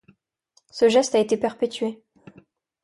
Ce 0.71 0.89
geste 0.89 1.13
a 1.13 1.19
été 1.19 1.37
perpétué. 1.37 2.01